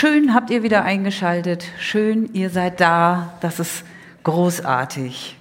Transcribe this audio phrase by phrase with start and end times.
[0.00, 1.64] Schön habt ihr wieder eingeschaltet.
[1.80, 3.34] Schön, ihr seid da.
[3.40, 3.82] Das ist
[4.22, 5.36] großartig.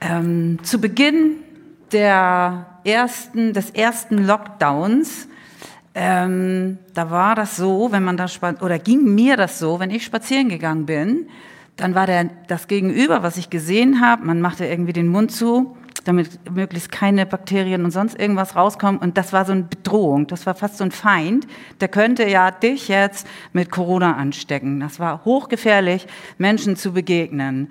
[0.00, 1.38] Ähm, zu Beginn
[1.90, 5.26] der ersten, des ersten Lockdowns,
[5.96, 8.26] ähm, da war das so, wenn man da
[8.60, 11.26] oder ging mir das so, wenn ich spazieren gegangen bin,
[11.74, 15.76] dann war der, das Gegenüber, was ich gesehen habe, man machte irgendwie den Mund zu,
[16.04, 19.00] damit möglichst keine Bakterien und sonst irgendwas rauskommen.
[19.00, 21.46] Und das war so eine Bedrohung, das war fast so ein Feind.
[21.80, 24.80] Der könnte ja dich jetzt mit Corona anstecken.
[24.80, 26.06] Das war hochgefährlich,
[26.38, 27.70] Menschen zu begegnen.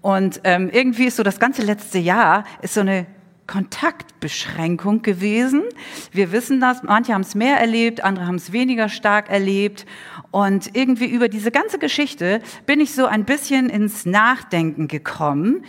[0.00, 3.06] Und ähm, irgendwie ist so das ganze letzte Jahr ist so eine
[3.50, 5.64] Kontaktbeschränkung gewesen.
[6.12, 9.86] Wir wissen das, manche haben es mehr erlebt, andere haben es weniger stark erlebt.
[10.30, 15.64] Und irgendwie über diese ganze Geschichte bin ich so ein bisschen ins Nachdenken gekommen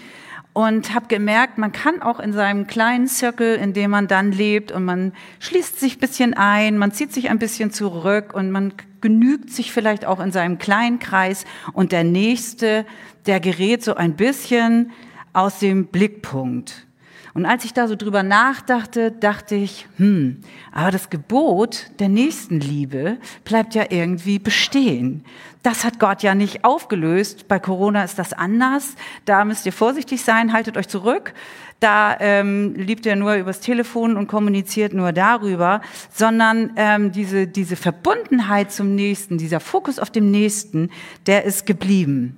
[0.54, 4.72] und habe gemerkt, man kann auch in seinem kleinen Circle, in dem man dann lebt
[4.72, 8.74] und man schließt sich ein bisschen ein, man zieht sich ein bisschen zurück und man
[9.00, 12.86] genügt sich vielleicht auch in seinem kleinen Kreis und der nächste,
[13.26, 14.92] der gerät so ein bisschen
[15.34, 16.86] aus dem Blickpunkt.
[17.34, 23.18] Und als ich da so drüber nachdachte, dachte ich, hm, aber das Gebot der Nächstenliebe
[23.46, 25.24] bleibt ja irgendwie bestehen.
[25.64, 27.48] Das hat Gott ja nicht aufgelöst.
[27.48, 28.96] Bei Corona ist das anders.
[29.26, 31.34] Da müsst ihr vorsichtig sein, haltet euch zurück.
[31.80, 37.76] Da ähm, liebt er nur übers Telefon und kommuniziert nur darüber, sondern ähm, diese, diese
[37.76, 40.92] Verbundenheit zum Nächsten, dieser Fokus auf dem Nächsten,
[41.28, 42.38] der ist geblieben.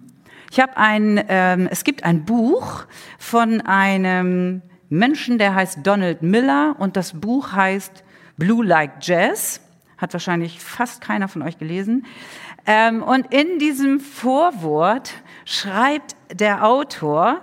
[0.50, 2.86] Ich habe ein, ähm, es gibt ein Buch
[3.18, 4.62] von einem
[4.94, 8.04] Menschen, der heißt Donald Miller und das Buch heißt
[8.38, 9.60] Blue Like Jazz.
[9.98, 12.06] Hat wahrscheinlich fast keiner von euch gelesen.
[12.68, 15.14] Ähm, und in diesem Vorwort
[15.46, 17.42] schreibt der Autor,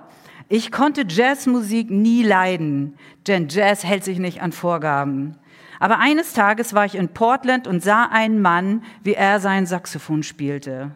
[0.48, 5.36] ich konnte Jazzmusik nie leiden, denn Jazz hält sich nicht an Vorgaben.
[5.80, 10.22] Aber eines Tages war ich in Portland und sah einen Mann, wie er sein Saxophon
[10.22, 10.92] spielte.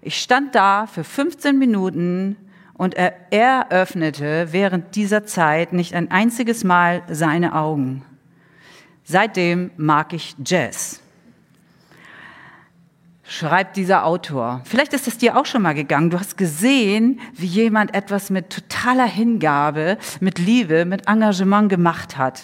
[0.00, 2.36] Ich stand da für 15 Minuten
[2.78, 8.02] und er, er öffnete während dieser Zeit nicht ein einziges Mal seine Augen.
[9.04, 11.02] Seitdem mag ich Jazz.
[13.24, 14.62] Schreibt dieser Autor.
[14.64, 16.08] Vielleicht ist es dir auch schon mal gegangen.
[16.08, 22.40] Du hast gesehen, wie jemand etwas mit totaler Hingabe, mit Liebe, mit Engagement gemacht hat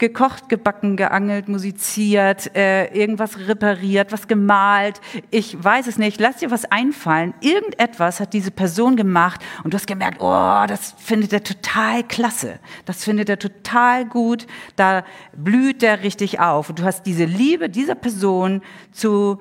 [0.00, 5.00] gekocht, gebacken, geangelt, musiziert, äh, irgendwas repariert, was gemalt.
[5.30, 6.18] Ich weiß es nicht.
[6.18, 7.34] Lass dir was einfallen.
[7.40, 12.58] Irgendetwas hat diese Person gemacht und du hast gemerkt, oh, das findet er total klasse.
[12.86, 14.46] Das findet er total gut.
[14.74, 15.04] Da
[15.36, 16.70] blüht der richtig auf.
[16.70, 19.38] Und du hast diese Liebe dieser Person zu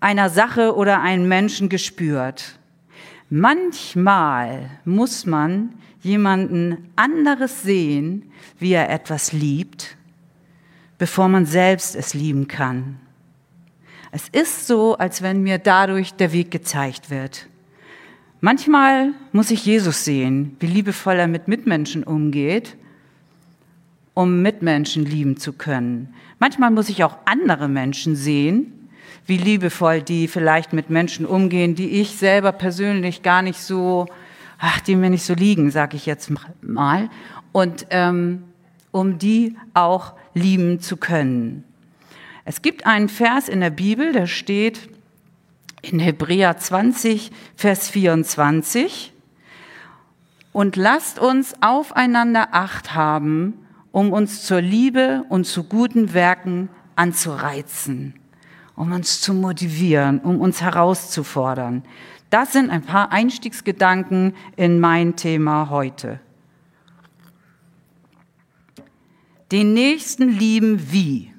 [0.00, 2.58] einer Sache oder einem Menschen gespürt.
[3.30, 9.96] Manchmal muss man jemanden anderes sehen, wie er etwas liebt,
[11.00, 13.00] bevor man selbst es lieben kann.
[14.12, 17.48] Es ist so, als wenn mir dadurch der Weg gezeigt wird.
[18.42, 22.76] Manchmal muss ich Jesus sehen, wie liebevoll er mit Mitmenschen umgeht,
[24.12, 26.12] um Mitmenschen lieben zu können.
[26.38, 28.90] Manchmal muss ich auch andere Menschen sehen,
[29.24, 34.06] wie liebevoll die vielleicht mit Menschen umgehen, die ich selber persönlich gar nicht so,
[34.58, 37.08] ach, die mir nicht so liegen, sage ich jetzt mal.
[37.52, 38.42] Und ähm,
[38.90, 41.64] um die auch lieben zu können.
[42.44, 44.88] Es gibt einen Vers in der Bibel, der steht
[45.82, 49.12] in Hebräer 20, Vers 24.
[50.52, 53.54] Und lasst uns aufeinander Acht haben,
[53.92, 58.14] um uns zur Liebe und zu guten Werken anzureizen,
[58.74, 61.84] um uns zu motivieren, um uns herauszufordern.
[62.30, 66.20] Das sind ein paar Einstiegsgedanken in mein Thema heute.
[69.52, 71.32] Den Nächsten lieben wie?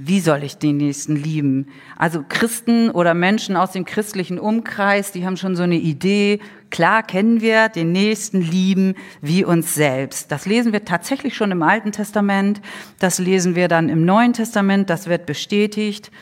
[0.00, 1.66] Wie soll ich den Nächsten lieben?
[1.96, 6.40] Also Christen oder Menschen aus dem christlichen Umkreis, die haben schon so eine Idee.
[6.70, 10.30] Klar kennen wir den Nächsten lieben wie uns selbst.
[10.30, 12.60] Das lesen wir tatsächlich schon im Alten Testament.
[13.00, 14.88] Das lesen wir dann im Neuen Testament.
[14.88, 16.12] Das wird bestätigt.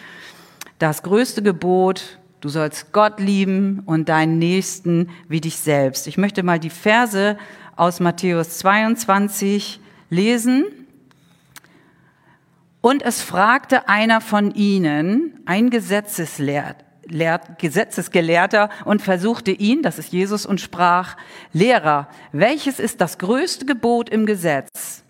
[0.79, 6.07] Das größte Gebot, du sollst Gott lieben und deinen Nächsten wie dich selbst.
[6.07, 7.37] Ich möchte mal die Verse
[7.77, 9.81] aus Matthäus 22
[10.11, 10.65] lesen.
[12.81, 16.77] Und es fragte einer von ihnen, ein Gesetzeslehr,
[17.59, 21.17] Gesetzesgelehrter, und versuchte ihn, das ist Jesus, und sprach,
[21.53, 25.03] Lehrer, welches ist das größte Gebot im Gesetz?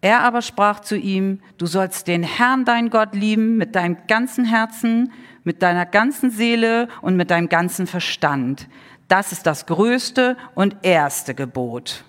[0.00, 4.44] Er aber sprach zu ihm, du sollst den Herrn, dein Gott, lieben mit deinem ganzen
[4.44, 5.12] Herzen,
[5.44, 8.68] mit deiner ganzen Seele und mit deinem ganzen Verstand.
[9.08, 12.04] Das ist das größte und erste Gebot.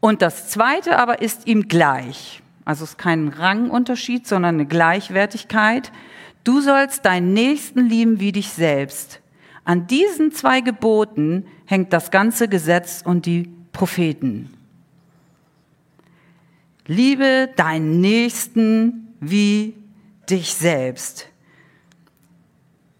[0.00, 2.42] Und das zweite aber ist ihm gleich.
[2.64, 5.90] Also es ist kein Rangunterschied, sondern eine Gleichwertigkeit.
[6.44, 9.20] Du sollst deinen Nächsten lieben wie dich selbst.
[9.64, 14.50] An diesen zwei Geboten hängt das ganze Gesetz und die Propheten.
[16.86, 19.74] Liebe deinen Nächsten wie
[20.30, 21.28] dich selbst.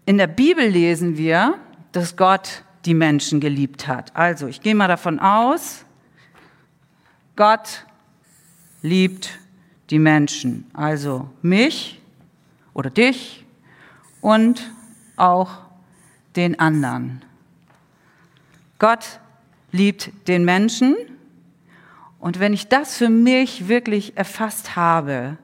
[0.05, 1.55] In der Bibel lesen wir,
[1.91, 4.15] dass Gott die Menschen geliebt hat.
[4.15, 5.85] Also, ich gehe mal davon aus,
[7.39, 7.85] Gott
[8.81, 9.39] liebt
[9.91, 10.69] die Menschen.
[10.73, 12.01] Also mich
[12.73, 13.45] oder dich
[14.19, 14.69] und
[15.15, 15.49] auch
[16.35, 17.23] den anderen.
[18.77, 19.21] Gott
[19.71, 20.97] liebt den Menschen
[22.19, 25.37] und wenn ich das für mich wirklich erfasst habe,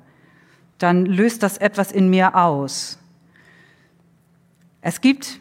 [0.78, 3.00] dann löst das etwas in mir aus.
[4.82, 5.40] Es gibt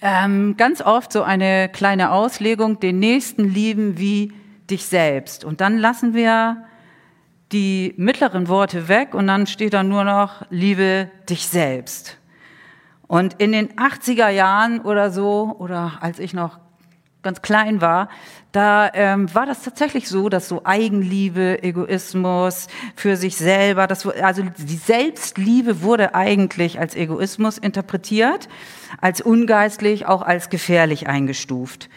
[0.00, 4.32] ähm, ganz oft so eine kleine Auslegung, den Nächsten lieben wie
[4.70, 5.44] dich selbst.
[5.44, 6.64] Und dann lassen wir
[7.52, 12.18] die mittleren Worte weg und dann steht da nur noch, liebe dich selbst.
[13.06, 16.58] Und in den 80er Jahren oder so, oder als ich noch
[17.22, 18.08] ganz klein war,
[18.52, 24.42] da ähm, war das tatsächlich so, dass so Eigenliebe, Egoismus für sich selber, das, also
[24.42, 28.48] die Selbstliebe wurde eigentlich als Egoismus interpretiert,
[29.00, 31.88] als ungeistlich, auch als gefährlich eingestuft.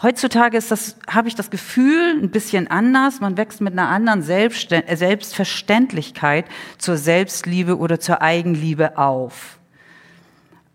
[0.00, 3.20] Heutzutage ist das, habe ich das Gefühl, ein bisschen anders.
[3.20, 6.44] Man wächst mit einer anderen Selbstverständlichkeit
[6.78, 9.58] zur Selbstliebe oder zur Eigenliebe auf.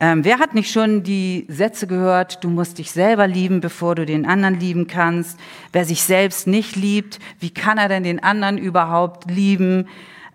[0.02, 4.06] Ähm, wer hat nicht schon die Sätze gehört, du musst dich selber lieben, bevor du
[4.06, 5.40] den anderen lieben kannst?
[5.72, 9.88] Wer sich selbst nicht liebt, wie kann er denn den anderen überhaupt lieben?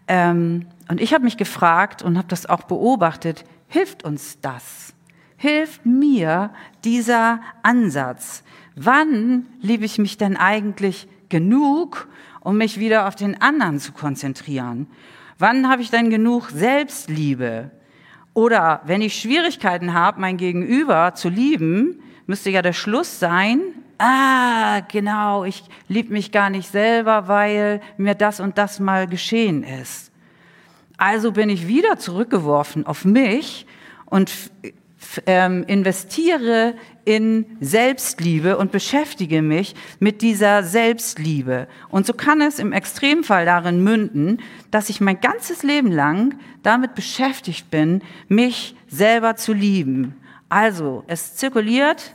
[0.07, 4.95] Ähm, und ich habe mich gefragt und habe das auch beobachtet, hilft uns das?
[5.37, 8.43] Hilft mir dieser Ansatz?
[8.81, 12.09] Wann liebe ich mich denn eigentlich genug,
[12.41, 14.87] um mich wieder auf den anderen zu konzentrieren?
[15.39, 17.71] Wann habe ich denn genug Selbstliebe?
[18.35, 23.61] Oder wenn ich Schwierigkeiten habe, mein Gegenüber zu lieben, müsste ja der Schluss sein,
[23.99, 29.65] ah, genau, ich liebe mich gar nicht selber, weil mir das und das mal geschehen
[29.65, 30.13] ist.
[30.97, 33.67] Also bin ich wieder zurückgeworfen auf mich
[34.07, 34.31] und
[35.27, 36.75] ähm, investiere
[37.05, 41.69] in Selbstliebe und beschäftige mich mit dieser Selbstliebe.
[41.89, 46.95] Und so kann es im Extremfall darin münden, dass ich mein ganzes Leben lang damit
[46.95, 50.17] beschäftigt bin, mich selber zu lieben.
[50.49, 52.15] Also, es zirkuliert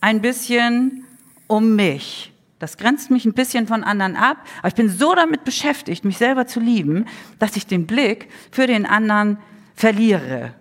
[0.00, 1.04] ein bisschen
[1.46, 2.32] um mich.
[2.58, 6.18] Das grenzt mich ein bisschen von anderen ab, aber ich bin so damit beschäftigt, mich
[6.18, 7.06] selber zu lieben,
[7.38, 9.38] dass ich den Blick für den anderen
[9.74, 10.54] verliere.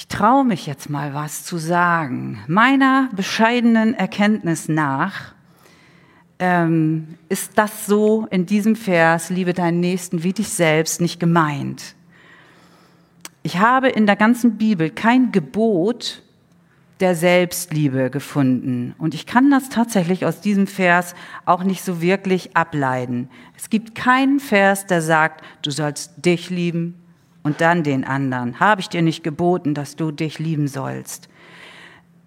[0.00, 2.42] Ich traue mich jetzt mal was zu sagen.
[2.46, 5.34] Meiner bescheidenen Erkenntnis nach
[6.38, 11.96] ähm, ist das so in diesem Vers, liebe deinen Nächsten wie dich selbst, nicht gemeint.
[13.42, 16.22] Ich habe in der ganzen Bibel kein Gebot
[17.00, 18.94] der Selbstliebe gefunden.
[18.96, 21.14] Und ich kann das tatsächlich aus diesem Vers
[21.44, 23.28] auch nicht so wirklich ableiten.
[23.54, 26.94] Es gibt keinen Vers, der sagt, du sollst dich lieben
[27.42, 28.60] und dann den anderen.
[28.60, 31.28] Habe ich dir nicht geboten, dass du dich lieben sollst?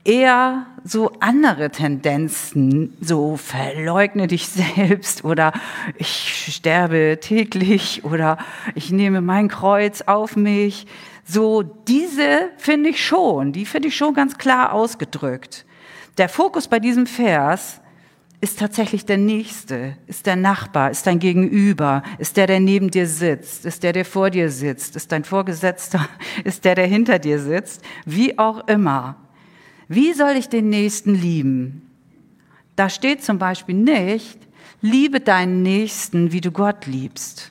[0.05, 5.53] Eher so andere Tendenzen, so verleugne dich selbst oder
[5.97, 8.37] ich sterbe täglich oder
[8.75, 10.87] ich nehme mein Kreuz auf mich.
[11.25, 15.65] So diese finde ich schon, die finde ich schon ganz klar ausgedrückt.
[16.17, 17.79] Der Fokus bei diesem Vers
[18.43, 23.07] ist tatsächlich der Nächste, ist der Nachbar, ist dein Gegenüber, ist der, der neben dir
[23.07, 26.09] sitzt, ist der, der vor dir sitzt, ist dein Vorgesetzter,
[26.43, 29.15] ist der, der hinter dir sitzt, wie auch immer.
[29.87, 31.89] Wie soll ich den Nächsten lieben?
[32.75, 34.37] Da steht zum Beispiel nicht,
[34.81, 37.49] liebe deinen Nächsten, wie du Gott liebst.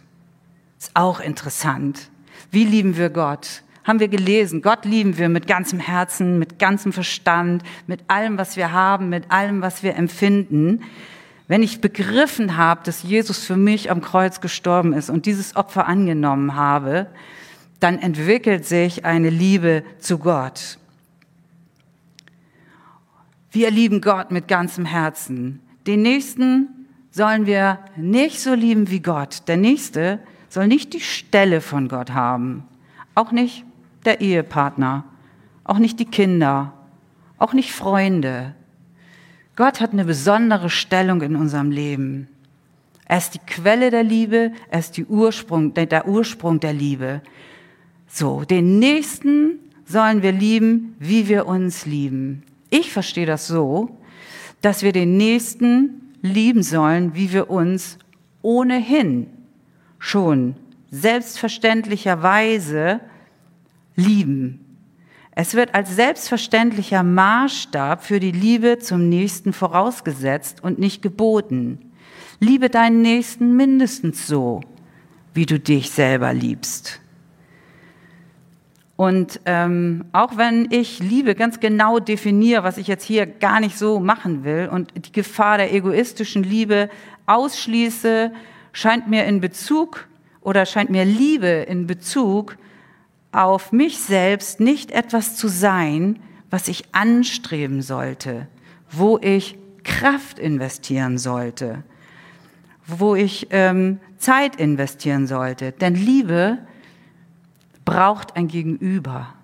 [0.79, 2.11] Ist auch interessant.
[2.51, 3.63] Wie lieben wir Gott?
[3.85, 8.57] Haben wir gelesen, Gott lieben wir mit ganzem Herzen, mit ganzem Verstand, mit allem, was
[8.57, 10.83] wir haben, mit allem, was wir empfinden.
[11.49, 15.87] Wenn ich begriffen habe, dass Jesus für mich am Kreuz gestorben ist und dieses Opfer
[15.87, 17.09] angenommen habe,
[17.81, 20.79] dann entwickelt sich eine Liebe zu Gott.
[23.51, 25.61] Wir lieben Gott mit ganzem Herzen.
[25.87, 26.69] Den Nächsten
[27.11, 29.49] sollen wir nicht so lieben wie Gott.
[29.49, 32.65] Der Nächste soll nicht die Stelle von Gott haben.
[33.15, 33.65] Auch nicht
[34.05, 35.05] der Ehepartner,
[35.65, 36.73] auch nicht die Kinder,
[37.39, 38.55] auch nicht Freunde.
[39.57, 42.29] Gott hat eine besondere Stellung in unserem Leben.
[43.05, 47.21] Er ist die Quelle der Liebe, er ist Ursprung, der Ursprung der Liebe.
[48.07, 52.43] So, den Nächsten sollen wir lieben, wie wir uns lieben.
[52.71, 53.99] Ich verstehe das so,
[54.63, 57.99] dass wir den Nächsten lieben sollen, wie wir uns
[58.41, 59.27] ohnehin
[59.99, 60.55] schon
[60.91, 63.01] selbstverständlicherweise
[63.97, 64.73] lieben.
[65.35, 71.93] Es wird als selbstverständlicher Maßstab für die Liebe zum Nächsten vorausgesetzt und nicht geboten.
[72.39, 74.61] Liebe deinen Nächsten mindestens so,
[75.33, 77.01] wie du dich selber liebst.
[78.97, 83.79] Und ähm, auch wenn ich Liebe ganz genau definiere, was ich jetzt hier gar nicht
[83.79, 86.91] so machen will und die Gefahr der egoistischen Liebe
[87.27, 88.33] ausschließe,
[88.73, 90.07] scheint mir in Bezug
[90.43, 92.59] oder scheint mir Liebe in Bezug
[93.33, 96.21] auf mich selbst nicht etwas zu sein,
[96.51, 98.47] was ich anstreben sollte,
[98.91, 101.83] wo ich Kraft investieren sollte,
[102.87, 105.73] wo ich ähm, Zeit investieren sollte.
[105.73, 106.59] Denn Liebe
[107.85, 109.35] braucht ein Gegenüber.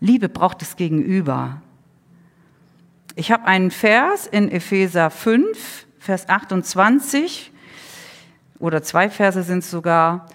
[0.00, 1.62] Liebe braucht das Gegenüber.
[3.14, 7.52] Ich habe einen Vers in Epheser 5, Vers 28,
[8.58, 10.28] oder zwei Verse sind es sogar.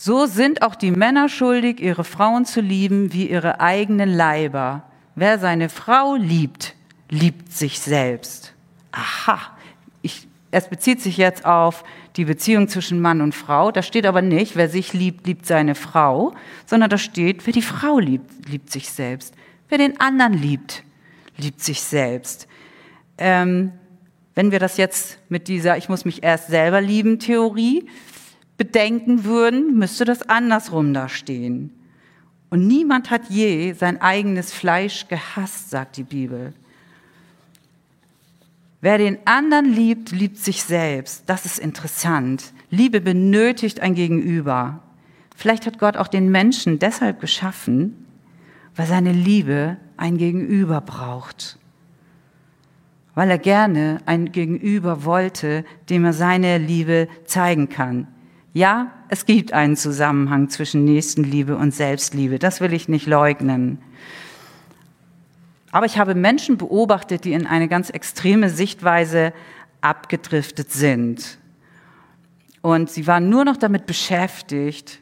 [0.00, 4.84] So sind auch die Männer schuldig, ihre Frauen zu lieben wie ihre eigenen Leiber.
[5.16, 6.76] Wer seine Frau liebt,
[7.10, 8.54] liebt sich selbst.
[8.92, 9.40] Aha,
[10.00, 11.82] ich, es bezieht sich jetzt auf
[12.14, 13.72] die Beziehung zwischen Mann und Frau.
[13.72, 16.32] Da steht aber nicht, wer sich liebt, liebt seine Frau,
[16.64, 19.34] sondern da steht, wer die Frau liebt, liebt sich selbst.
[19.68, 20.84] Wer den anderen liebt,
[21.36, 22.46] liebt sich selbst.
[23.18, 23.72] Ähm,
[24.36, 27.88] wenn wir das jetzt mit dieser Ich muss mich erst selber lieben Theorie
[28.58, 31.72] bedenken würden, müsste das andersrum da stehen.
[32.50, 36.52] Und niemand hat je sein eigenes Fleisch gehasst, sagt die Bibel.
[38.80, 41.24] Wer den anderen liebt, liebt sich selbst.
[41.26, 42.52] Das ist interessant.
[42.70, 44.80] Liebe benötigt ein Gegenüber.
[45.36, 48.06] Vielleicht hat Gott auch den Menschen deshalb geschaffen,
[48.76, 51.58] weil seine Liebe ein Gegenüber braucht.
[53.14, 58.06] Weil er gerne ein Gegenüber wollte, dem er seine Liebe zeigen kann.
[58.54, 63.78] Ja, es gibt einen Zusammenhang zwischen Nächstenliebe und Selbstliebe, das will ich nicht leugnen.
[65.70, 69.32] Aber ich habe Menschen beobachtet, die in eine ganz extreme Sichtweise
[69.80, 71.38] abgedriftet sind.
[72.62, 75.00] Und sie waren nur noch damit beschäftigt,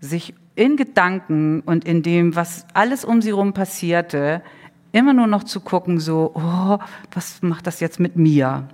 [0.00, 4.42] sich in Gedanken und in dem, was alles um sie herum passierte,
[4.92, 6.78] immer nur noch zu gucken, so, oh,
[7.12, 8.68] was macht das jetzt mit mir?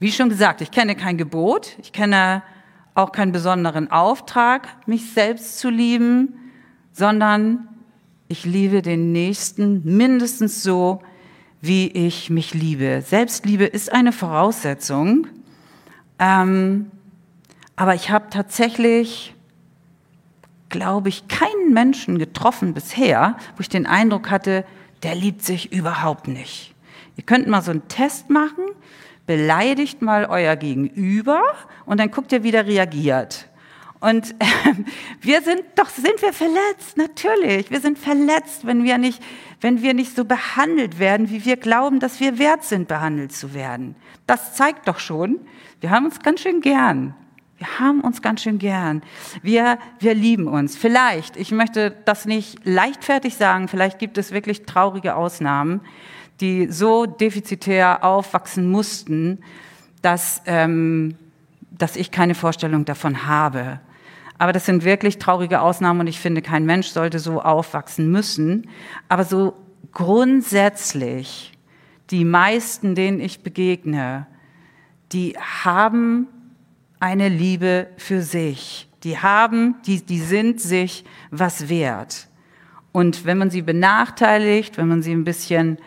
[0.00, 2.42] Wie schon gesagt, ich kenne kein Gebot, ich kenne
[2.96, 6.34] auch keinen besonderen Auftrag, mich selbst zu lieben,
[6.92, 7.68] sondern
[8.28, 11.00] ich liebe den Nächsten mindestens so,
[11.60, 13.02] wie ich mich liebe.
[13.06, 15.26] Selbstliebe ist eine Voraussetzung,
[16.18, 16.90] ähm,
[17.76, 19.34] aber ich habe tatsächlich,
[20.68, 24.64] glaube ich, keinen Menschen getroffen bisher, wo ich den Eindruck hatte,
[25.02, 26.74] der liebt sich überhaupt nicht.
[27.16, 28.64] Ihr könnt mal so einen Test machen,
[29.26, 31.42] beleidigt mal euer Gegenüber
[31.84, 33.48] und dann guckt ihr, wie der reagiert.
[34.00, 34.44] Und äh,
[35.20, 37.70] wir sind, doch sind wir verletzt, natürlich.
[37.70, 39.22] Wir sind verletzt, wenn wir nicht,
[39.60, 43.54] wenn wir nicht so behandelt werden, wie wir glauben, dass wir wert sind, behandelt zu
[43.54, 43.96] werden.
[44.26, 45.40] Das zeigt doch schon,
[45.80, 47.14] wir haben uns ganz schön gern.
[47.58, 49.02] Wir haben uns ganz schön gern.
[49.42, 50.76] Wir, wir lieben uns.
[50.76, 55.80] Vielleicht, ich möchte das nicht leichtfertig sagen, vielleicht gibt es wirklich traurige Ausnahmen
[56.40, 59.38] die so defizitär aufwachsen mussten,
[60.02, 61.16] dass, ähm,
[61.70, 63.80] dass ich keine Vorstellung davon habe.
[64.38, 68.68] Aber das sind wirklich traurige Ausnahmen und ich finde, kein Mensch sollte so aufwachsen müssen.
[69.08, 69.54] Aber so
[69.92, 71.52] grundsätzlich,
[72.10, 74.26] die meisten, denen ich begegne,
[75.12, 76.28] die haben
[77.00, 78.88] eine Liebe für sich.
[79.04, 82.28] Die haben, die, die sind sich was wert.
[82.92, 85.78] Und wenn man sie benachteiligt, wenn man sie ein bisschen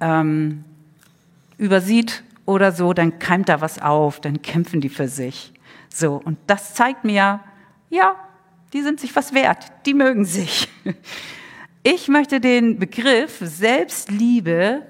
[0.00, 0.64] ähm,
[1.58, 5.52] übersieht oder so, dann keimt da was auf, dann kämpfen die für sich.
[5.88, 7.40] So, und das zeigt mir,
[7.90, 8.16] ja,
[8.72, 10.68] die sind sich was wert, die mögen sich.
[11.88, 14.82] Ich möchte den Begriff Selbstliebe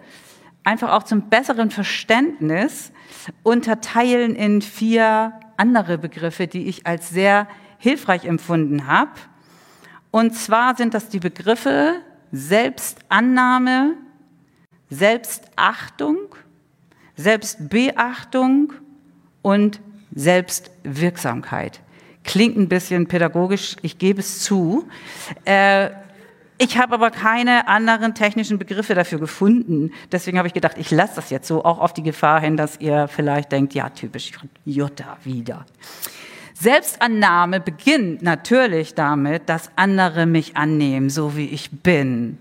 [0.65, 2.91] einfach auch zum besseren Verständnis
[3.43, 9.11] unterteilen in vier andere Begriffe, die ich als sehr hilfreich empfunden habe.
[10.11, 11.97] Und zwar sind das die Begriffe
[12.33, 13.95] Selbstannahme,
[14.91, 16.35] Selbstachtung,
[17.17, 18.73] Selbstbeachtung
[19.43, 19.81] und
[20.15, 21.81] Selbstwirksamkeit.
[22.25, 24.89] Klingt ein bisschen pädagogisch, ich gebe es zu.
[25.45, 25.91] Äh,
[26.59, 29.93] ich habe aber keine anderen technischen Begriffe dafür gefunden.
[30.11, 32.81] Deswegen habe ich gedacht, ich lasse das jetzt so, auch auf die Gefahr hin, dass
[32.81, 34.33] ihr vielleicht denkt, ja, typisch
[34.65, 35.67] Jutta wieder.
[36.55, 42.39] Selbstannahme beginnt natürlich damit, dass andere mich annehmen, so wie ich bin.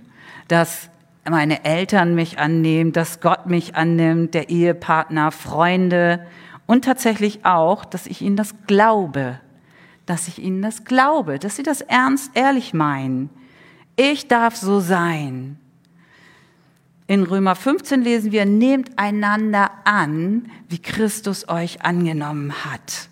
[0.47, 0.89] Dass
[1.31, 6.25] meine Eltern mich annehmen, dass Gott mich annimmt, der Ehepartner, Freunde
[6.67, 9.39] und tatsächlich auch, dass ich ihnen das glaube,
[10.05, 13.29] dass ich ihnen das glaube, dass sie das ernst, ehrlich meinen.
[13.95, 15.57] Ich darf so sein.
[17.07, 23.09] In Römer 15 lesen wir, nehmt einander an, wie Christus euch angenommen hat.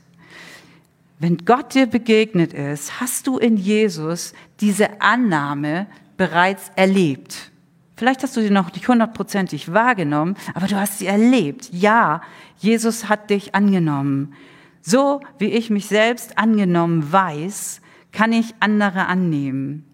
[1.19, 7.52] Wenn Gott dir begegnet ist, hast du in Jesus diese Annahme bereits erlebt.
[8.03, 11.69] Vielleicht hast du sie noch nicht hundertprozentig wahrgenommen, aber du hast sie erlebt.
[11.71, 12.19] Ja,
[12.57, 14.33] Jesus hat dich angenommen.
[14.81, 17.79] So wie ich mich selbst angenommen weiß,
[18.11, 19.85] kann ich andere annehmen.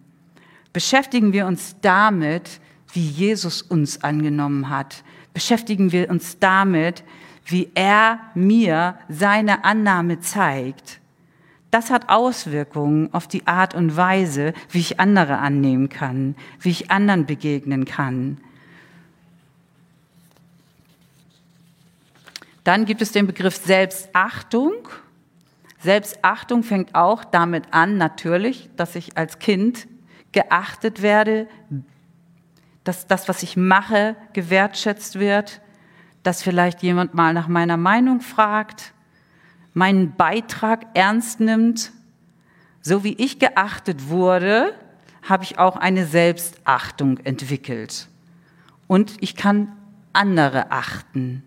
[0.73, 2.59] Beschäftigen wir uns damit,
[2.93, 5.03] wie Jesus uns angenommen hat.
[5.35, 7.03] Beschäftigen wir uns damit,
[7.45, 10.99] wie er mir seine Annahme zeigt.
[11.71, 16.89] Das hat Auswirkungen auf die Art und Weise, wie ich andere annehmen kann, wie ich
[16.89, 18.37] anderen begegnen kann.
[22.63, 24.73] Dann gibt es den Begriff Selbstachtung.
[25.79, 29.87] Selbstachtung fängt auch damit an, natürlich, dass ich als Kind
[30.31, 31.47] geachtet werde,
[32.83, 35.61] dass das, was ich mache, gewertschätzt wird,
[36.23, 38.93] dass vielleicht jemand mal nach meiner Meinung fragt,
[39.73, 41.91] meinen Beitrag ernst nimmt.
[42.81, 44.73] So wie ich geachtet wurde,
[45.21, 48.07] habe ich auch eine Selbstachtung entwickelt.
[48.87, 49.71] Und ich kann
[50.13, 51.43] andere achten.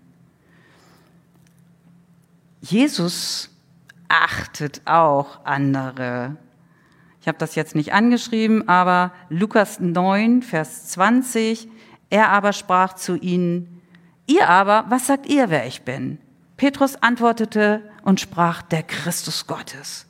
[2.61, 3.51] Jesus
[4.09, 6.37] achtet auch andere.
[7.21, 11.69] Ich habe das jetzt nicht angeschrieben, aber Lukas 9, Vers 20,
[12.11, 13.81] er aber sprach zu ihnen,
[14.27, 16.19] ihr aber, was sagt ihr, wer ich bin?
[16.57, 20.07] Petrus antwortete und sprach, der Christus Gottes.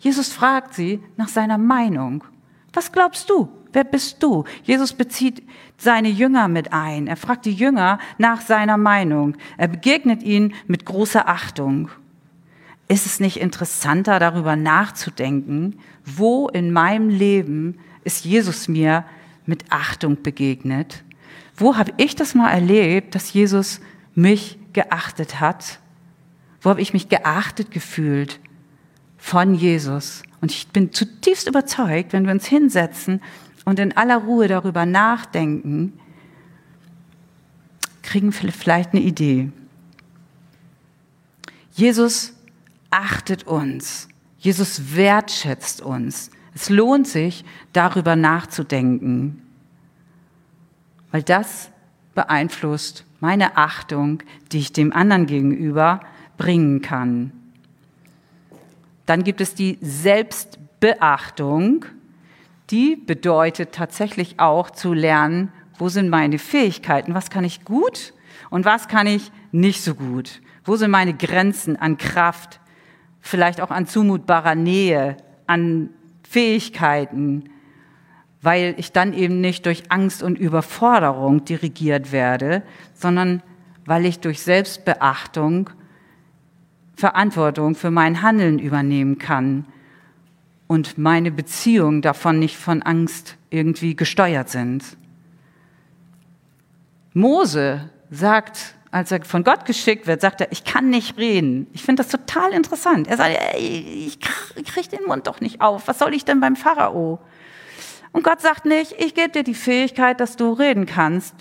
[0.00, 2.24] Jesus fragt sie nach seiner Meinung.
[2.72, 3.48] Was glaubst du?
[3.72, 4.44] Wer bist du?
[4.62, 5.42] Jesus bezieht
[5.76, 7.06] seine Jünger mit ein.
[7.06, 9.36] Er fragt die Jünger nach seiner Meinung.
[9.56, 11.90] Er begegnet ihnen mit großer Achtung.
[12.88, 19.04] Ist es nicht interessanter, darüber nachzudenken, wo in meinem Leben ist Jesus mir
[19.44, 21.02] mit Achtung begegnet?
[21.56, 23.80] Wo habe ich das mal erlebt, dass Jesus
[24.14, 25.80] mich geachtet hat?
[26.60, 28.40] Wo habe ich mich geachtet gefühlt
[29.18, 30.22] von Jesus?
[30.40, 33.22] Und ich bin zutiefst überzeugt, wenn wir uns hinsetzen
[33.64, 35.98] und in aller Ruhe darüber nachdenken,
[38.02, 39.50] kriegen wir vielleicht eine Idee.
[41.72, 42.32] Jesus
[42.90, 44.08] achtet uns.
[44.38, 46.30] Jesus wertschätzt uns.
[46.54, 49.42] Es lohnt sich, darüber nachzudenken,
[51.10, 51.70] weil das
[52.14, 56.00] beeinflusst meine Achtung, die ich dem anderen gegenüber
[56.36, 57.32] bringen kann.
[59.06, 61.86] Dann gibt es die Selbstbeachtung.
[62.70, 68.12] Die bedeutet tatsächlich auch zu lernen, wo sind meine Fähigkeiten, was kann ich gut
[68.50, 70.40] und was kann ich nicht so gut.
[70.64, 72.60] Wo sind meine Grenzen an Kraft,
[73.20, 75.90] vielleicht auch an zumutbarer Nähe, an
[76.28, 77.50] Fähigkeiten,
[78.42, 82.62] weil ich dann eben nicht durch Angst und Überforderung dirigiert werde,
[82.94, 83.42] sondern
[83.84, 85.70] weil ich durch Selbstbeachtung
[86.96, 89.66] Verantwortung für mein Handeln übernehmen kann
[90.66, 94.96] und meine Beziehungen davon nicht von Angst irgendwie gesteuert sind.
[97.12, 101.66] Mose sagt als er von Gott geschickt wird, sagt er, ich kann nicht reden.
[101.74, 103.08] Ich finde das total interessant.
[103.08, 104.18] Er sagt, ich
[104.64, 105.86] kriege den Mund doch nicht auf.
[105.86, 107.18] Was soll ich denn beim Pharao?
[108.12, 111.34] Und Gott sagt nicht, ich gebe dir die Fähigkeit, dass du reden kannst.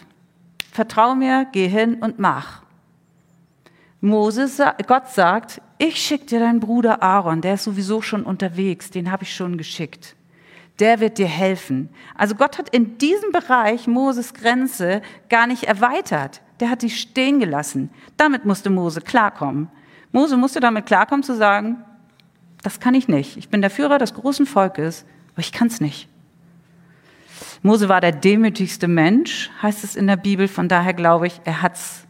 [0.74, 2.65] Vertrau mir, geh hin und mach.
[4.02, 9.12] Moses, Gott sagt, ich schicke dir deinen Bruder Aaron, der ist sowieso schon unterwegs, den
[9.12, 10.16] habe ich schon geschickt.
[10.80, 11.90] Der wird dir helfen.
[12.16, 17.40] Also Gott hat in diesem Bereich Moses Grenze gar nicht erweitert der hat sie stehen
[17.40, 17.90] gelassen.
[18.18, 19.70] Damit musste Mose klarkommen.
[20.12, 21.84] Mose musste damit klarkommen zu sagen,
[22.64, 23.38] das kann ich nicht.
[23.38, 26.08] Ich bin der Führer des großen Volkes, aber ich kann es nicht.
[27.62, 30.48] Mose war der demütigste Mensch, heißt es in der Bibel.
[30.48, 32.05] Von daher glaube ich, er hat es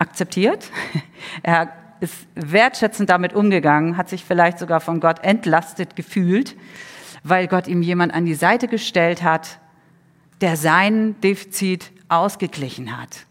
[0.00, 0.70] akzeptiert.
[1.42, 6.56] Er ist wertschätzend damit umgegangen, hat sich vielleicht sogar von Gott entlastet gefühlt,
[7.22, 9.58] weil Gott ihm jemand an die Seite gestellt hat,
[10.40, 13.26] der sein Defizit ausgeglichen hat.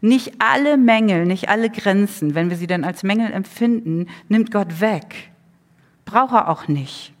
[0.00, 4.80] Nicht alle Mängel, nicht alle Grenzen, wenn wir sie dann als Mängel empfinden, nimmt Gott
[4.80, 5.30] weg.
[6.04, 7.12] Braucht er auch nicht.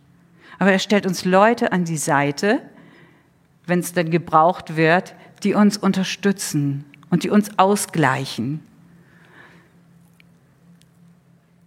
[0.58, 2.62] Aber er stellt uns Leute an die Seite,
[3.66, 8.60] wenn es dann gebraucht wird, die uns unterstützen und die uns ausgleichen.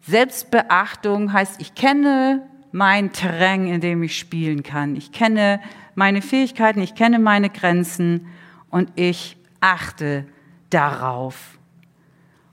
[0.07, 4.95] Selbstbeachtung heißt, ich kenne mein Terrain, in dem ich spielen kann.
[4.95, 5.59] Ich kenne
[5.95, 8.27] meine Fähigkeiten, ich kenne meine Grenzen
[8.69, 10.25] und ich achte
[10.69, 11.57] darauf.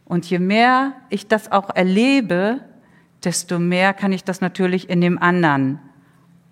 [0.05, 2.61] Und je mehr ich das auch erlebe,
[3.23, 5.79] desto mehr kann ich das natürlich in dem anderen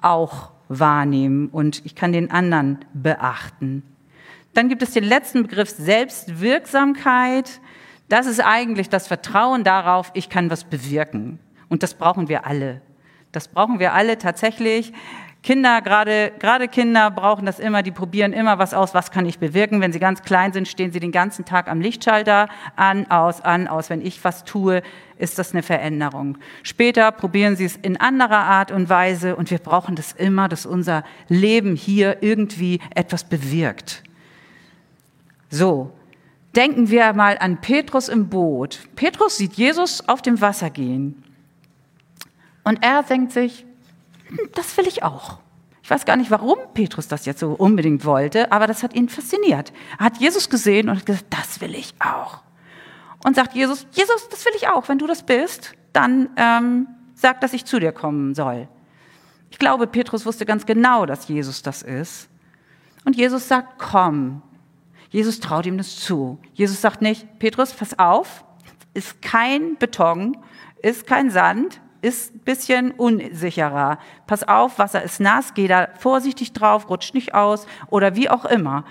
[0.01, 3.83] auch wahrnehmen und ich kann den anderen beachten.
[4.55, 7.61] Dann gibt es den letzten Begriff Selbstwirksamkeit.
[8.09, 11.39] Das ist eigentlich das Vertrauen darauf, ich kann was bewirken.
[11.69, 12.83] Und das brauchen wir alle.
[13.33, 14.93] Das brauchen wir alle tatsächlich.
[15.43, 19.41] Kinder, gerade, gerade Kinder brauchen das immer, die probieren immer was aus, was kann ich
[19.41, 19.81] bewirken.
[19.81, 23.67] Wenn sie ganz klein sind, stehen sie den ganzen Tag am Lichtschalter an, aus, an,
[23.67, 23.91] aus.
[23.91, 24.83] Wenn ich was tue,
[25.19, 26.39] ist das eine Veränderung.
[26.63, 30.65] Später probieren sie es in anderer Art und Weise und wir brauchen das immer, dass
[30.65, 34.05] unser Leben hier irgendwie etwas bewirkt.
[35.51, 35.93] So,
[36.57, 38.81] denken wir mal an Petrus im Boot.
[38.97, 41.23] Petrus sieht Jesus auf dem Wasser gehen
[42.65, 43.67] und er denkt sich,
[44.55, 45.39] das will ich auch.
[45.83, 49.09] Ich weiß gar nicht, warum Petrus das jetzt so unbedingt wollte, aber das hat ihn
[49.09, 49.73] fasziniert.
[49.99, 52.41] Er hat Jesus gesehen und hat gesagt, das will ich auch.
[53.25, 54.89] Und sagt Jesus, Jesus, das will ich auch.
[54.89, 58.69] Wenn du das bist, dann ähm, sag, dass ich zu dir kommen soll.
[59.51, 62.29] Ich glaube, Petrus wusste ganz genau, dass Jesus das ist.
[63.05, 64.43] Und Jesus sagt, komm.
[65.13, 66.39] Jesus traut ihm das zu.
[66.55, 68.45] Jesus sagt nicht, Petrus, pass auf,
[68.95, 70.39] ist kein Beton,
[70.81, 73.99] ist kein Sand, ist ein bisschen unsicherer.
[74.27, 78.47] Pass auf, Wasser ist nass, geh da vorsichtig drauf, rutscht nicht aus oder wie auch
[78.47, 78.85] immer.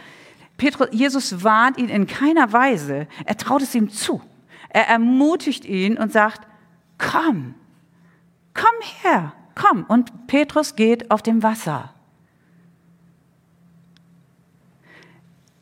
[0.58, 3.08] Petrus, Jesus warnt ihn in keiner Weise.
[3.26, 4.22] Er traut es ihm zu.
[4.70, 6.48] Er ermutigt ihn und sagt,
[7.00, 7.56] komm,
[8.54, 9.86] komm her, komm.
[9.86, 11.96] Und Petrus geht auf dem Wasser.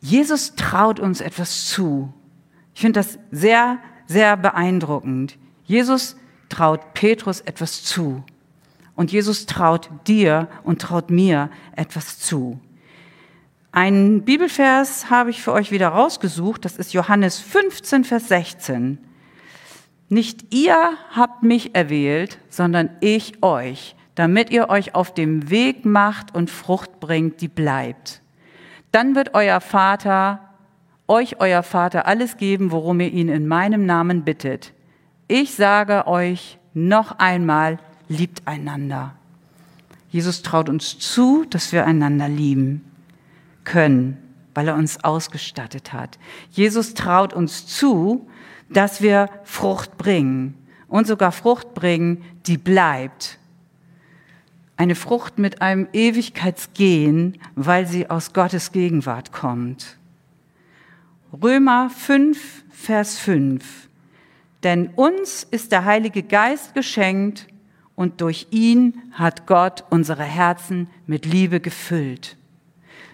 [0.00, 2.12] Jesus traut uns etwas zu.
[2.74, 5.36] Ich finde das sehr, sehr beeindruckend.
[5.64, 6.16] Jesus
[6.48, 8.24] traut Petrus etwas zu.
[8.96, 12.60] Und Jesus traut dir und traut mir etwas zu.
[13.72, 16.64] Einen Bibelvers habe ich für euch wieder rausgesucht.
[16.64, 18.98] Das ist Johannes 15, Vers 16.
[20.08, 26.34] Nicht ihr habt mich erwählt, sondern ich euch, damit ihr euch auf dem Weg macht
[26.34, 28.20] und Frucht bringt, die bleibt.
[28.92, 30.40] Dann wird euer Vater,
[31.06, 34.72] euch euer Vater alles geben, worum ihr ihn in meinem Namen bittet.
[35.28, 39.14] Ich sage euch noch einmal, liebt einander.
[40.10, 42.84] Jesus traut uns zu, dass wir einander lieben
[43.64, 44.18] können,
[44.54, 46.18] weil er uns ausgestattet hat.
[46.50, 48.28] Jesus traut uns zu,
[48.68, 50.54] dass wir Frucht bringen
[50.88, 53.38] und sogar Frucht bringen, die bleibt.
[54.80, 59.98] Eine Frucht mit einem Ewigkeitsgehen, weil sie aus Gottes Gegenwart kommt.
[61.34, 63.90] Römer 5, Vers 5.
[64.62, 67.46] Denn uns ist der Heilige Geist geschenkt
[67.94, 72.38] und durch ihn hat Gott unsere Herzen mit Liebe gefüllt.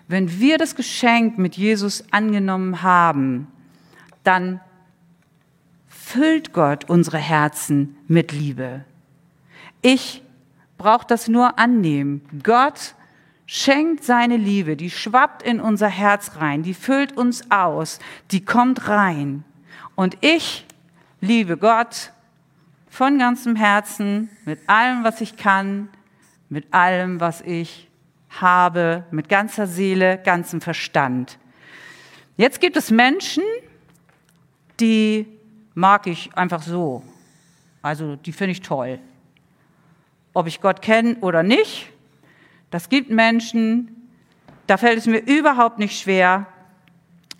[0.06, 3.48] Wenn wir das Geschenk mit Jesus angenommen haben,
[4.22, 4.60] dann
[5.88, 8.84] füllt Gott unsere Herzen mit Liebe.
[9.82, 10.22] Ich
[10.78, 12.22] brauche das nur annehmen.
[12.42, 12.94] Gott
[13.46, 18.00] schenkt seine Liebe, die schwappt in unser Herz rein, die füllt uns aus,
[18.32, 19.44] die kommt rein.
[19.94, 20.66] Und ich
[21.20, 22.12] liebe Gott
[22.88, 25.88] von ganzem Herzen, mit allem, was ich kann,
[26.48, 27.88] mit allem, was ich
[28.40, 31.38] habe, mit ganzer Seele, ganzem Verstand.
[32.36, 33.42] Jetzt gibt es Menschen,
[34.80, 35.26] die
[35.74, 37.02] mag ich einfach so.
[37.82, 38.98] Also die finde ich toll.
[40.36, 41.86] Ob ich Gott kenne oder nicht,
[42.70, 44.10] das gibt Menschen,
[44.66, 46.46] da fällt es mir überhaupt nicht schwer,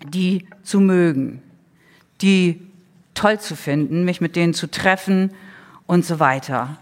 [0.03, 1.43] die zu mögen,
[2.21, 2.59] die
[3.13, 5.29] toll zu finden, mich mit denen zu treffen
[5.85, 6.75] und so weiter.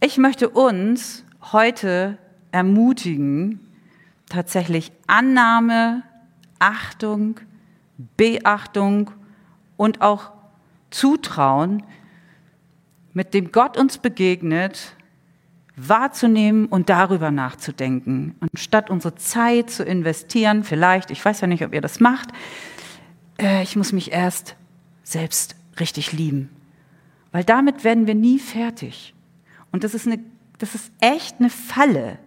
[0.00, 2.16] Ich möchte uns heute
[2.52, 3.58] ermutigen,
[4.28, 6.04] tatsächlich Annahme,
[6.60, 7.40] Achtung,
[8.16, 9.10] Beachtung
[9.76, 10.30] und auch
[10.90, 11.82] Zutrauen,
[13.14, 14.94] mit dem Gott uns begegnet,
[15.76, 18.34] wahrzunehmen und darüber nachzudenken.
[18.40, 22.28] Anstatt unsere Zeit zu investieren, vielleicht, ich weiß ja nicht, ob ihr das macht,
[23.40, 24.56] äh, ich muss mich erst
[25.02, 26.50] selbst richtig lieben.
[27.32, 29.14] Weil damit werden wir nie fertig.
[29.72, 30.20] Und das ist, eine,
[30.58, 32.18] das ist echt eine Falle.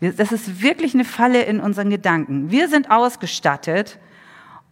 [0.00, 2.50] Das ist wirklich eine Falle in unseren Gedanken.
[2.50, 3.98] Wir sind ausgestattet,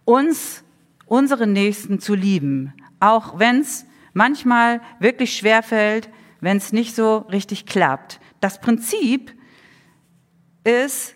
[0.06, 0.64] uns,
[1.04, 2.72] unsere Nächsten zu lieben.
[3.00, 6.08] Auch wenn es manchmal wirklich schwer fällt,
[6.40, 8.20] wenn es nicht so richtig klappt.
[8.40, 9.34] Das Prinzip
[10.64, 11.14] ist,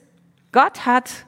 [0.51, 1.27] Gott hat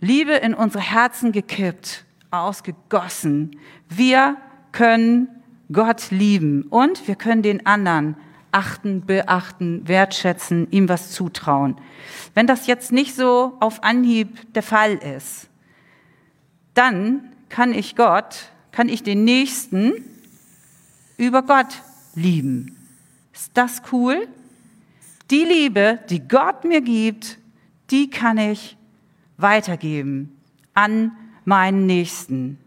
[0.00, 3.58] Liebe in unsere Herzen gekippt ausgegossen.
[3.88, 4.36] Wir
[4.72, 5.28] können
[5.72, 8.16] Gott lieben und wir können den anderen
[8.52, 11.76] achten, beachten, wertschätzen, ihm was zutrauen.
[12.34, 15.48] Wenn das jetzt nicht so auf Anhieb der Fall ist,
[16.74, 19.92] dann kann ich Gott, kann ich den Nächsten
[21.16, 21.80] über Gott
[22.16, 22.76] lieben.
[23.32, 24.26] Ist das cool?
[25.30, 27.38] Die Liebe, die Gott mir gibt,
[27.92, 28.76] die kann ich
[29.36, 30.36] weitergeben
[30.74, 31.12] an
[31.44, 32.58] meinen Nächsten.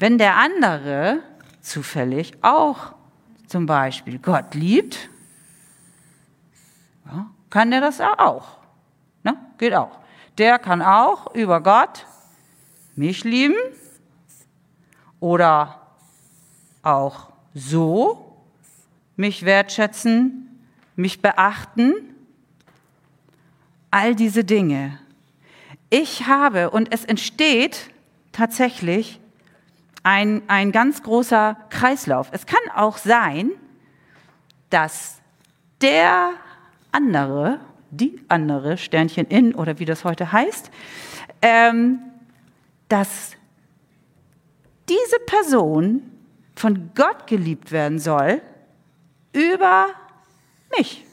[0.00, 1.20] Wenn der andere
[1.60, 2.96] zufällig auch
[3.46, 5.08] zum Beispiel Gott liebt,
[7.06, 8.58] ja, kann der das auch.
[9.22, 9.36] Ne?
[9.58, 10.00] Geht auch.
[10.38, 12.04] Der kann auch über Gott
[12.96, 13.54] mich lieben
[15.22, 15.80] oder
[16.82, 18.42] auch so
[19.14, 21.94] mich wertschätzen, mich beachten.
[23.92, 24.98] All diese Dinge.
[25.90, 27.90] Ich habe, und es entsteht
[28.32, 29.20] tatsächlich
[30.02, 32.28] ein, ein ganz großer Kreislauf.
[32.32, 33.50] Es kann auch sein,
[34.70, 35.20] dass
[35.82, 36.30] der
[36.90, 40.72] andere, die andere, Sternchen in oder wie das heute heißt,
[41.42, 42.00] ähm,
[42.88, 43.36] dass
[44.88, 46.02] diese Person
[46.54, 48.42] von Gott geliebt werden soll
[49.32, 49.88] über
[50.76, 51.04] mich.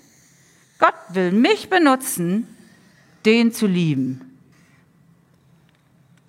[0.79, 2.47] Gott will mich benutzen,
[3.25, 4.37] den zu lieben,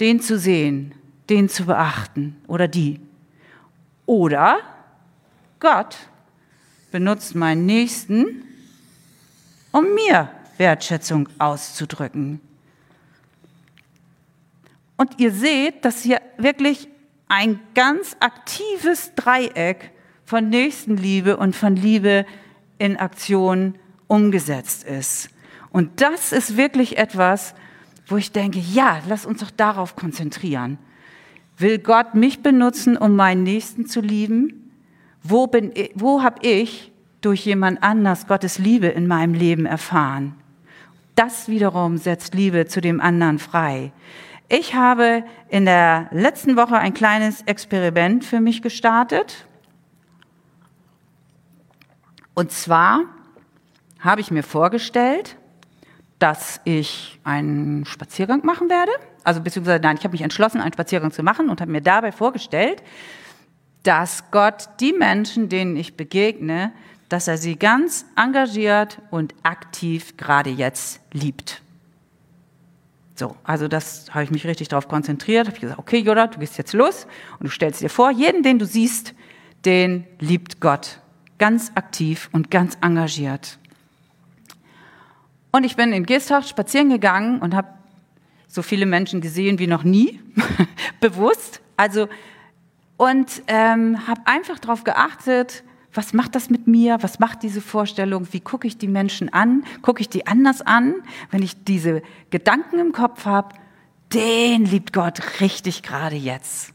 [0.00, 0.94] den zu sehen,
[1.29, 3.00] den zu beachten oder die.
[4.07, 4.59] Oder
[5.61, 5.96] Gott
[6.90, 8.44] benutzt meinen Nächsten,
[9.70, 12.40] um mir Wertschätzung auszudrücken.
[14.96, 16.88] Und ihr seht, dass hier wirklich
[17.31, 19.93] ein ganz aktives Dreieck
[20.25, 22.27] von Nächstenliebe und von Liebe
[22.79, 23.77] in Aktion
[24.09, 25.31] umgesetzt ist.
[25.71, 27.55] Und das ist wirklich etwas,
[28.09, 30.79] wo ich denke, ja, lass uns doch darauf konzentrieren.
[31.57, 34.73] Will Gott mich benutzen, um meinen Nächsten zu lieben?
[35.23, 35.49] Wo,
[35.95, 36.90] wo habe ich
[37.21, 40.35] durch jemand anders Gottes Liebe in meinem Leben erfahren?
[41.14, 43.93] Das wiederum setzt Liebe zu dem anderen frei.
[44.52, 49.46] Ich habe in der letzten Woche ein kleines Experiment für mich gestartet.
[52.34, 53.04] Und zwar
[54.00, 55.36] habe ich mir vorgestellt,
[56.18, 58.90] dass ich einen Spaziergang machen werde.
[59.22, 62.10] Also beziehungsweise nein, ich habe mich entschlossen, einen Spaziergang zu machen und habe mir dabei
[62.10, 62.82] vorgestellt,
[63.84, 66.72] dass Gott die Menschen, denen ich begegne,
[67.08, 71.62] dass er sie ganz engagiert und aktiv gerade jetzt liebt.
[73.20, 75.46] So, also das habe ich mich richtig darauf konzentriert.
[75.46, 77.06] Habe gesagt, okay, Joda, du gehst jetzt los
[77.38, 79.12] und du stellst dir vor, jeden, den du siehst,
[79.66, 81.00] den liebt Gott.
[81.37, 83.59] Ganz aktiv und ganz engagiert.
[85.52, 87.68] Und ich bin in Geesthacht spazieren gegangen und habe
[88.46, 90.18] so viele Menschen gesehen wie noch nie,
[91.02, 91.61] bewusst.
[91.76, 92.09] Also,
[92.96, 96.98] und ähm, habe einfach darauf geachtet, was macht das mit mir?
[97.00, 98.29] Was macht diese Vorstellung?
[98.31, 99.64] Wie gucke ich die Menschen an?
[99.83, 100.94] Gucke ich die anders an,
[101.31, 103.57] wenn ich diese Gedanken im Kopf habe?
[104.12, 106.72] Den liebt Gott richtig gerade jetzt.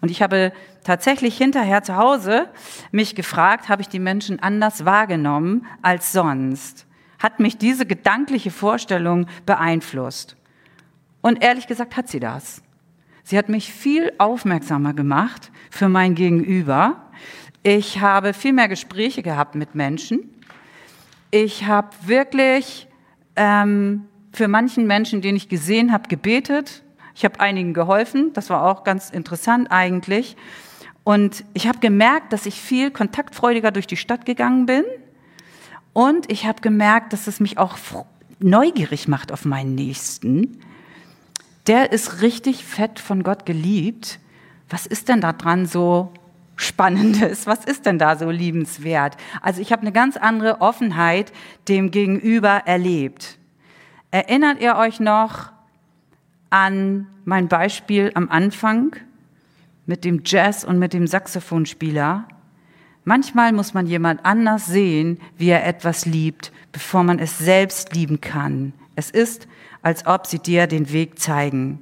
[0.00, 0.52] Und ich habe
[0.84, 2.48] tatsächlich hinterher zu Hause
[2.90, 6.86] mich gefragt, habe ich die Menschen anders wahrgenommen als sonst?
[7.18, 10.36] Hat mich diese gedankliche Vorstellung beeinflusst?
[11.20, 12.62] Und ehrlich gesagt hat sie das.
[13.24, 17.10] Sie hat mich viel aufmerksamer gemacht für mein Gegenüber
[17.62, 20.34] ich habe viel mehr Gespräche gehabt mit Menschen.
[21.30, 22.88] Ich habe wirklich
[23.36, 26.82] ähm, für manchen Menschen, den ich gesehen habe, gebetet.
[27.14, 28.32] Ich habe einigen geholfen.
[28.32, 30.36] Das war auch ganz interessant eigentlich.
[31.04, 34.84] Und ich habe gemerkt, dass ich viel kontaktfreudiger durch die Stadt gegangen bin.
[35.92, 37.76] Und ich habe gemerkt, dass es mich auch
[38.38, 40.60] neugierig macht auf meinen Nächsten.
[41.66, 44.18] Der ist richtig fett von Gott geliebt.
[44.68, 46.12] Was ist denn da dran so
[46.60, 47.46] Spannendes?
[47.46, 49.16] Was ist denn da so liebenswert?
[49.40, 51.32] Also ich habe eine ganz andere Offenheit
[51.68, 53.38] dem Gegenüber erlebt.
[54.10, 55.52] Erinnert ihr euch noch
[56.50, 58.96] an mein Beispiel am Anfang
[59.86, 62.26] mit dem Jazz und mit dem Saxophonspieler?
[63.04, 68.20] Manchmal muss man jemand anders sehen, wie er etwas liebt, bevor man es selbst lieben
[68.20, 68.74] kann.
[68.96, 69.48] Es ist,
[69.80, 71.78] als ob sie dir den Weg zeigen.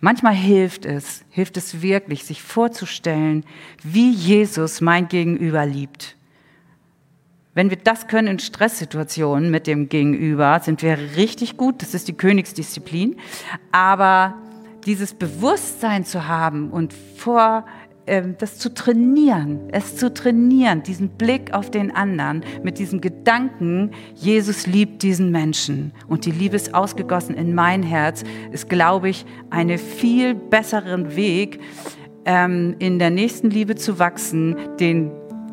[0.00, 3.44] Manchmal hilft es, hilft es wirklich, sich vorzustellen,
[3.82, 6.16] wie Jesus mein Gegenüber liebt.
[7.54, 11.82] Wenn wir das können in Stresssituationen mit dem Gegenüber, sind wir richtig gut.
[11.82, 13.16] Das ist die Königsdisziplin.
[13.72, 14.34] Aber
[14.86, 17.66] dieses Bewusstsein zu haben und vor
[18.38, 24.66] das zu trainieren, es zu trainieren, diesen Blick auf den anderen mit diesem Gedanken, Jesus
[24.66, 29.78] liebt diesen Menschen und die Liebe ist ausgegossen in mein Herz, ist, glaube ich, einen
[29.78, 31.60] viel besseren Weg,
[32.24, 35.10] ähm, in der nächsten Liebe zu wachsen, den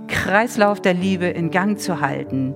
[0.08, 2.54] Kreislauf der Liebe in Gang zu halten.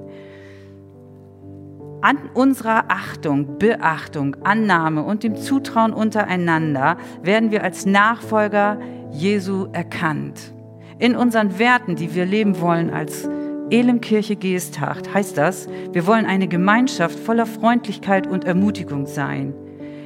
[2.01, 8.79] An unserer Achtung, Beachtung, Annahme und dem Zutrauen untereinander werden wir als Nachfolger
[9.11, 10.53] Jesu erkannt.
[10.99, 13.27] in unseren Werten, die wir leben wollen als
[13.71, 19.53] Elemkirche Geesthacht, heißt das, wir wollen eine Gemeinschaft voller Freundlichkeit und Ermutigung sein,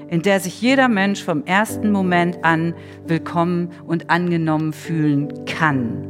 [0.09, 2.75] in der sich jeder Mensch vom ersten Moment an
[3.07, 6.07] willkommen und angenommen fühlen kann.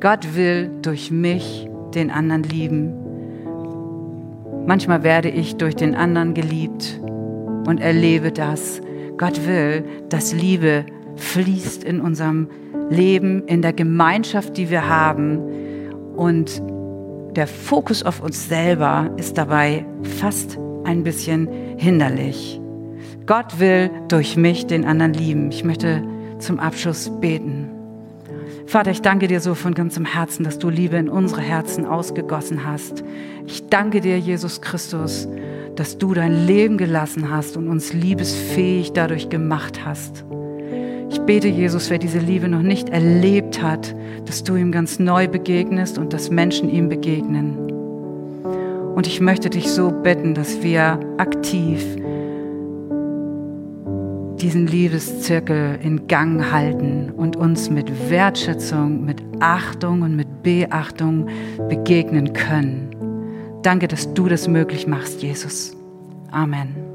[0.00, 2.92] Gott will durch mich den anderen lieben.
[4.66, 7.00] Manchmal werde ich durch den anderen geliebt
[7.66, 8.80] und erlebe das.
[9.16, 10.84] Gott will, dass Liebe
[11.22, 12.48] fließt in unserem
[12.90, 15.38] Leben, in der Gemeinschaft, die wir haben.
[16.16, 16.62] Und
[17.36, 19.86] der Fokus auf uns selber ist dabei
[20.20, 22.60] fast ein bisschen hinderlich.
[23.26, 25.50] Gott will durch mich den anderen lieben.
[25.50, 26.02] Ich möchte
[26.38, 27.70] zum Abschluss beten.
[28.66, 32.66] Vater, ich danke dir so von ganzem Herzen, dass du Liebe in unsere Herzen ausgegossen
[32.66, 33.04] hast.
[33.46, 35.28] Ich danke dir, Jesus Christus,
[35.76, 40.24] dass du dein Leben gelassen hast und uns liebesfähig dadurch gemacht hast.
[41.22, 45.28] Ich bete, Jesus, wer diese Liebe noch nicht erlebt hat, dass du ihm ganz neu
[45.28, 47.56] begegnest und dass Menschen ihm begegnen.
[48.96, 51.80] Und ich möchte dich so bitten, dass wir aktiv
[54.40, 61.28] diesen Liebeszirkel in Gang halten und uns mit Wertschätzung, mit Achtung und mit Beachtung
[61.68, 62.90] begegnen können.
[63.62, 65.76] Danke, dass du das möglich machst, Jesus.
[66.32, 66.91] Amen.